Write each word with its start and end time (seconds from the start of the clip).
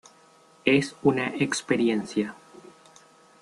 Es 0.65 0.95
una 1.03 1.27
experiencia. 1.35 2.33